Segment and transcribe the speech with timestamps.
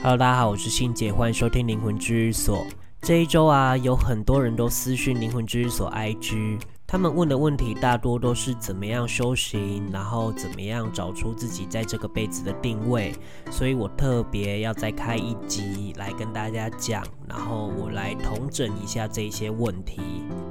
[0.00, 2.64] Hello，大家好，我是信姐，欢迎收听灵魂治愈所。
[3.02, 6.60] 这一周啊，有很多人都私讯灵魂治愈所 IG。
[6.90, 13.14] 他们问的问题大多都是怎么样修行，然后怎么样找出自己在这个辈子的定位，
[13.50, 20.00] 所以我特别要再开一集来跟大家讲，然后我来统整一下这些问题。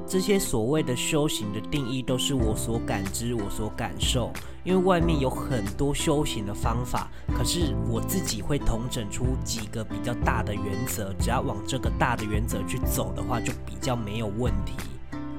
[0.05, 4.31] 这些所谓的修行的定义都是我所感知、我所感受，
[4.63, 14.73] 因为外面有很多修行的方法，可是我自己会统整出几个比较大的原则，只要往这个大的原则去走的话，就比较没有问题。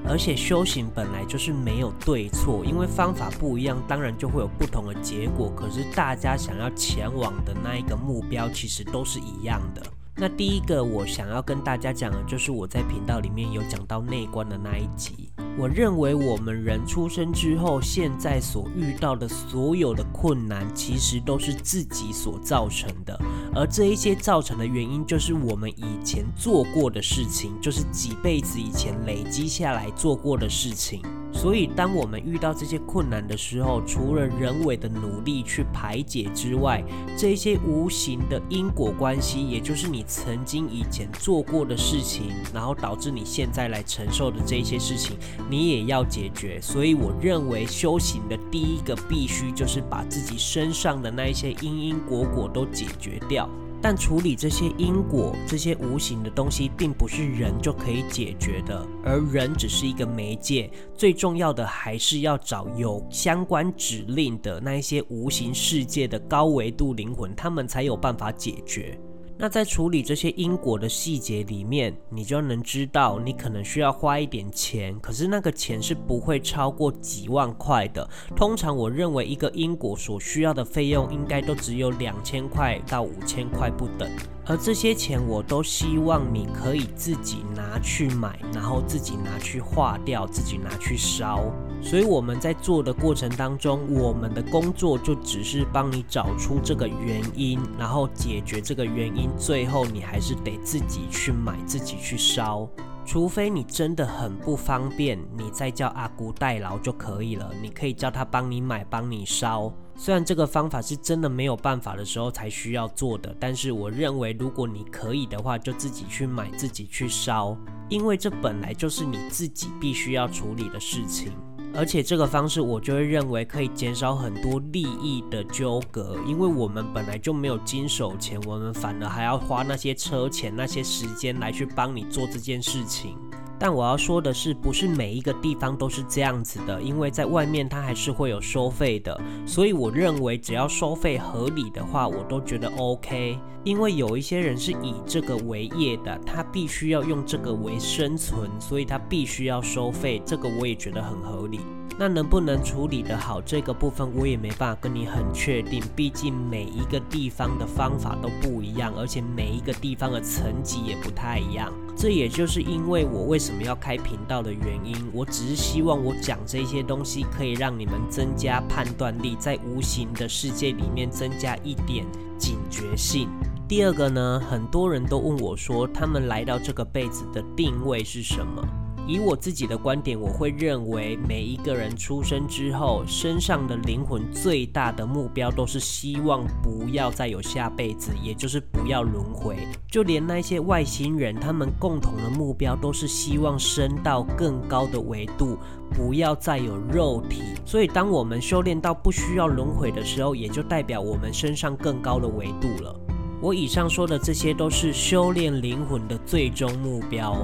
[0.08, 5.52] 而且修行本来就是没有对错，因为方法不一样，当然就会有不同的结果。
[5.54, 9.82] 可是大家想要前往的那一个目标，其实都是一样的。
[10.20, 15.30] 那第一个我想要跟大家讲的，就是我在频道里面有讲到内观的那一集。
[15.56, 23.16] 我认为我们人出生之后，现在所遇到的所有的困难，其实都是自己所造成的。
[23.54, 31.00] 而这一些造成的原因，就是我们以前做过的事情，就是几辈子以前累积下来做过的事情。
[31.40, 36.82] 所以，当我们遇到这些困难的时候，除了人为的努力去排解之外，
[37.16, 45.16] 这些无形的因果关系，也就是你曾经以前做过的事情，然后导致你现在来承受的这些事情，
[45.48, 46.60] 你也要解决。
[46.60, 53.48] 所以，我认为修行的第一个必须就是把自己身上的那一些因因果果都解决掉。
[53.80, 60.70] 但处理这些因果、这些无形的东西，并不是人就可以解决的，而人只是一个媒介。
[60.94, 68.98] 最重要的还是要找有相关指令的那一些无形世界的高维度灵魂，他们才有办法解决。
[69.40, 78.08] 那在处理这些因果的细节里面，你就能知道，你可能需要花一点钱，可是那个钱是不会超过几万块的。
[78.34, 84.10] 通常我认为一个因果所需要的费用，应该都只有两千块到五千块不等。
[84.44, 91.44] 而这些钱，我都希望你可以自己拿去买，然后自己拿去化掉，自己拿去烧。
[91.80, 102.68] 所以我们在做的过程当中，我们的工作就只是帮你找出这个原因，然后解决这个原因，最后你还是得自己去买，自己去烧。
[103.06, 107.50] 除非你真的很不方便，你再叫阿姑代劳就可以了。
[107.62, 109.72] 你可以叫他帮你买，帮你烧。
[109.96, 117.56] 虽然这个方法是真的没有办法的时候才需要做的，但是我认为如果你可以的话，就自己去买，自己去烧，
[117.88, 121.32] 因为这本来就是你自己必须要处理的事情。
[121.74, 133.16] 而且这个方式我就会认为可以减少很多利益的纠葛，因为我们本来就没有经手钱，我们反而还要花那些车钱、那些时间来去帮你做这件事情。
[133.58, 139.20] 但我要说的是，不是每一个地方都是这样子的，因为在外面它还是会有收费的。
[139.44, 143.38] 所以我认为只要收费合理的话，我都觉得 OK。
[143.64, 150.22] 因为有一些人是以这个为业的，他必须要用这个为生存，所以他必须要收费。
[150.24, 151.60] 这个我也觉得很合理。
[151.98, 155.82] 那能不能处理得好这个部分，我也没办法跟你很确定。
[155.96, 161.72] 毕竟每一个地方的方法都不一样，而且每一个地方的层级也不太一样。
[161.98, 164.94] 这也就是因为我为什么要开频道的原因。
[165.12, 172.06] 我只是希望我讲这些东西可以让你们增加判断力，在无形的世界里面增加一点
[172.38, 173.28] 警觉性。
[173.66, 178.62] 第二个呢，很多人都问我说，他们来到这个辈子的定位是什么？
[179.08, 189.56] 以我自己的观点，我会认为每一个人出生之后，身上的灵魂最大的目标都是希望不要再有下辈子，也就是不要轮回。
[189.90, 195.56] 就连那些外星人，他们共同的目标都是希望升到更高的维度，
[195.94, 197.40] 不要再有肉体。
[197.64, 202.94] 所以，当我们修炼到不需要轮回的时候，也就代表我们身上更高的维度了。
[203.40, 207.34] 我以上说的这些都是修炼灵魂的最终目标。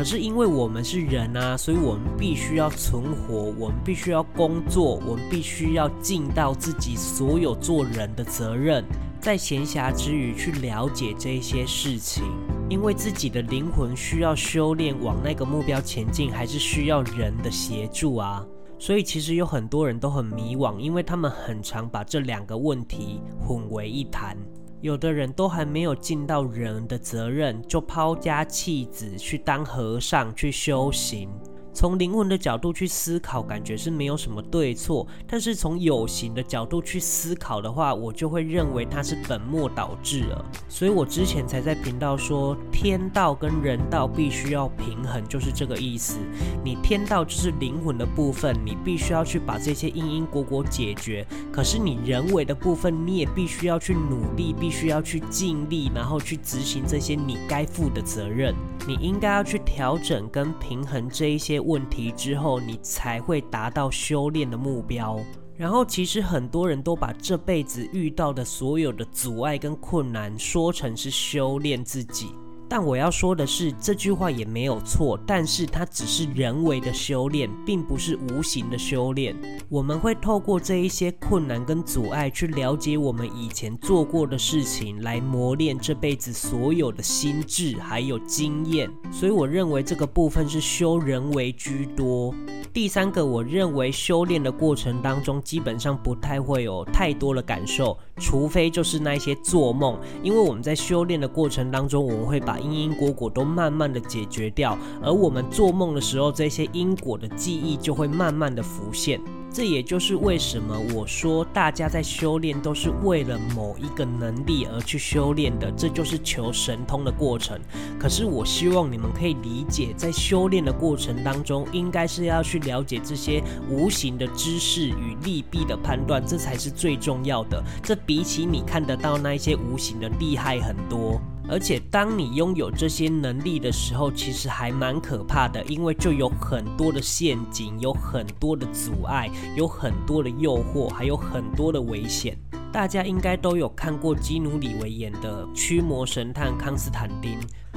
[0.00, 8.82] 可是因为我们是人啊，所以我们必须要存活，我们必须要工作，我们必须要尽到自己所有做人的责任，
[9.20, 12.24] 在闲暇之余去了解这些事情。
[12.70, 18.42] 因为自己的灵魂需要修炼往那个目标前进，还是需要人的协助啊。
[18.78, 24.34] 所以其实有很多人都很迷惘，因为他们很常把这两个问题混为一谈。
[24.80, 31.28] 有的人都还没有尽到人的责任，就抛家弃子去当和尚去修行。
[31.72, 35.06] 从灵魂的角度去思考，感觉是没有什么对错。
[35.26, 40.44] 但是从有形的角度去思考的话，我就会认为它是本末倒置了。
[40.68, 46.18] 所以我之前才在频道说，天道跟人道必须要平衡，就是这个意思。
[46.64, 51.26] 你天道就是灵魂的部分，你必须要去把这些因因果果解决。
[51.52, 58.54] 可是你人为的部分，你也必须要去努力，必须要去尽力，然后去执行这些你该负的责任。
[58.86, 65.20] 你应该要去调整跟平衡这一些问题之后，你才会达到修炼的目标。
[65.56, 72.34] 然后，其实很多人都把这辈子遇到的所有的阻碍跟困难说成是修炼自己。
[72.70, 79.34] 但我要说的是，这句话也没有错，但是它只是人为的修炼，并不是无形的修炼。
[79.68, 88.88] 我们会透过这一些困难跟阻碍，去了解我们以前做过的事情，来磨练这辈子所有的心智还有经验。
[89.10, 92.32] 所以我认为这个部分是修人为居多。
[92.72, 109.20] 第三个，我认为修炼的过程当中，基本上不太会有太多的感受，除非就是那些做梦，因为我们在修炼的过程当中，我们会把因因果果都慢慢的解决掉，而我们做梦的时候，这些因果的记忆就会慢慢的浮现。
[109.52, 117.58] 这也就是为什么我说大家在修炼都是为了某一个能力而去修炼的，这就是求神通的过程。
[117.98, 127.60] 可是我希望你们可以理解，在修炼的过程当中，应该是要去了解这些无形的知识与利弊的判断，这才是最重要的。
[127.82, 131.20] 这比起你看得到那些无形的厉害很多。
[131.50, 142.38] 而且，当你拥有这些能力的时候，其实还蛮可怕的，因为就有很多的陷阱，有很多的阻碍，有很多的诱惑，还有很多的危险。
[142.72, 147.32] 大家应该都有看过基努里维演的《驱魔神探康斯坦丁》，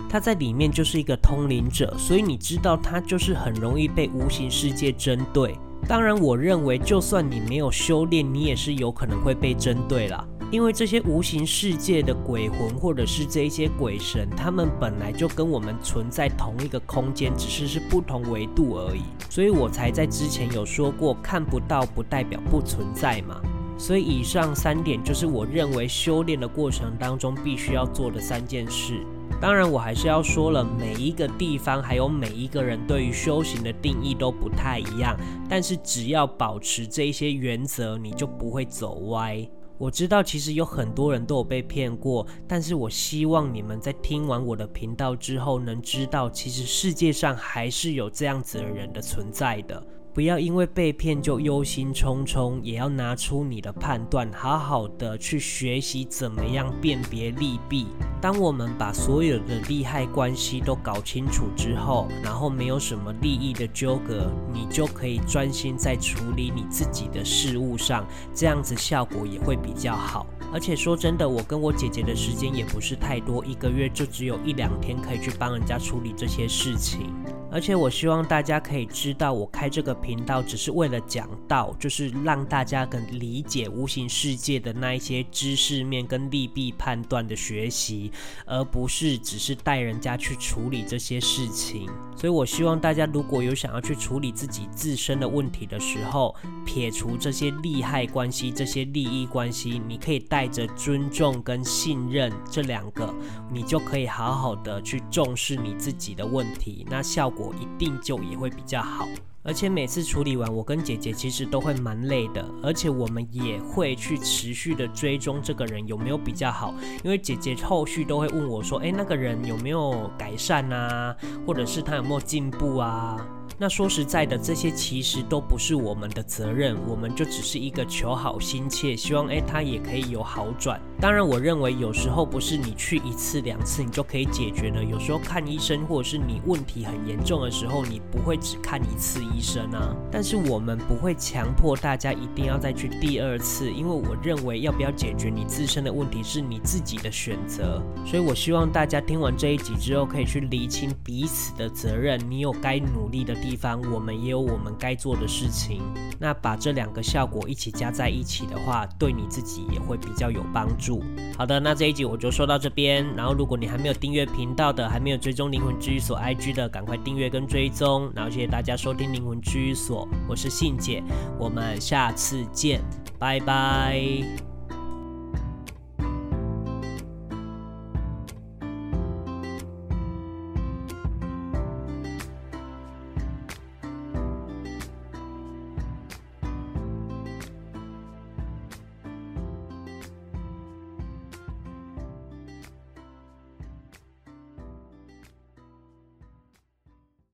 [0.07, 5.57] 他在里面就是一个通灵者，所以你知道他就是很容易被无形世界针对。
[5.87, 10.23] 当然，我认为就算你没有修炼，你也是有可能会被针对啦。
[10.53, 19.01] 因为这些无形世界的鬼魂，或者是这些鬼神，他们本来就跟我们存在同一个空间，只是是不同维度而已。
[19.31, 23.41] 所以我才在之前有说过，看不到不代表不存在嘛。
[23.79, 29.03] 所以以上三点就是我认为修炼的过程当中必须要做的三件事。
[29.41, 35.17] 当然，我还是要说了，每一个地方还有每一个人对于修行的定义都不太一样，
[35.49, 39.49] 但是只要保持这些原则，你就不会走歪。
[39.77, 49.83] 我知道，其实有很多人都有被骗过，但是我希望你们在听完我的频道之后，能知道，其实世界上还是有这样子的人的存在的。
[50.13, 57.87] 不要因为被骗就忧心忡忡，也要拿出你的判断，好好的去学习怎么样辨别利弊。
[58.21, 68.05] 当我们把所有的利害关系都搞清楚之后，然后没有什么利益的纠葛，你就可以专心在处理你自己的事物上，
[68.35, 70.27] 这样子效果也会比较好。
[70.53, 77.11] 而且说真的，我跟我姐姐的时间也不是太多，一个月就只有一两天可以去帮人家处理这些事情。
[77.53, 88.11] 而且我希望大家可以知道，我开这个频道只是为了讲道，就是让大家更理解无形世界的那一些知识面跟利弊判断的学习，
[88.47, 91.87] 而不是只是带人家去处理这些事情。
[92.15, 96.35] 所以我希望大家如果有想要去处理自己自身的问题的时候，
[96.65, 103.13] 撇除这些利害关系、这些利益关系，你可以带着尊重跟信任这两个，
[103.51, 107.42] 你就可以好好的去重视你自己的问题，那效果。
[107.43, 109.05] 我一定就也会比较好，
[109.43, 116.73] 而且每次处理完，我跟姐姐其实都会蛮累的，而且我们也会去持续的追踪这个人有没有比较好，
[117.03, 121.13] 因为姐姐后续都会问我说，诶，那个人有没有改善啊，
[121.45, 123.17] 或者是他有没有进步啊？
[123.57, 130.81] 那说实在的，这些其实都不是我们的责任，我们就只是一个求好心切，希望诶他也可以有好转。
[130.99, 139.95] 当然，我认为有时候不是你去一次两次你就可以解决的，有时候看医生或者是你问题很严重的时候，你不会只看一次医生啊。
[140.11, 147.81] 但是我们不会强迫大家一定要再去第二次，因为我认为要不要解决你自身的问题是你自己的选择。
[148.05, 155.79] 所以我希望大家听完这一集之后，可以去厘清彼此的责任，你有该努力的地地方，我们也有我们该做的事情。
[156.19, 161.03] 那把这两个效果一起加在一起的话，对你自己也会比较有帮助。
[161.37, 163.05] 好的，那这一集我就说到这边。
[163.15, 168.11] 然后，如果你还没有订阅频道的，还没有追踪灵魂治愈所 IG 的，赶快订阅跟追踪。
[168.15, 171.03] 然后，谢谢大家收听灵魂治愈所，我是信姐，
[171.37, 172.81] 我们下次见，
[173.19, 174.52] 拜拜。